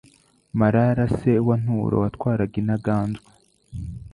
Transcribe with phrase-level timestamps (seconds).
[0.59, 3.29] Marara se wa Nturo watwaraga Intaganzwa